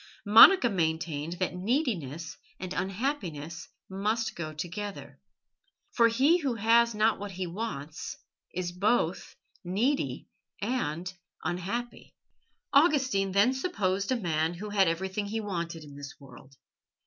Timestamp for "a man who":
14.11-14.69